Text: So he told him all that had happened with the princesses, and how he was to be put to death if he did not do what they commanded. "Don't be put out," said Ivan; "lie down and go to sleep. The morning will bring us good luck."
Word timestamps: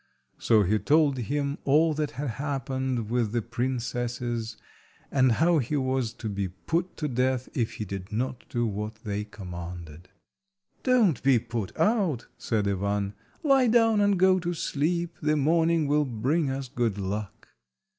So 0.39 0.63
he 0.63 0.79
told 0.79 1.19
him 1.19 1.59
all 1.63 1.93
that 1.93 2.09
had 2.17 2.27
happened 2.41 3.11
with 3.11 3.33
the 3.33 3.41
princesses, 3.43 4.57
and 5.11 5.33
how 5.33 5.59
he 5.59 5.75
was 5.77 6.11
to 6.13 6.27
be 6.27 6.47
put 6.47 6.97
to 6.97 7.07
death 7.07 7.47
if 7.53 7.73
he 7.73 7.85
did 7.85 8.11
not 8.11 8.49
do 8.49 8.65
what 8.65 8.95
they 9.03 9.23
commanded. 9.23 10.09
"Don't 10.81 11.21
be 11.21 11.37
put 11.37 11.77
out," 11.79 12.25
said 12.39 12.67
Ivan; 12.67 13.13
"lie 13.43 13.67
down 13.67 14.01
and 14.01 14.17
go 14.17 14.39
to 14.39 14.55
sleep. 14.55 15.17
The 15.21 15.35
morning 15.37 15.85
will 15.85 16.05
bring 16.05 16.49
us 16.49 16.67
good 16.67 16.97
luck." 16.97 17.49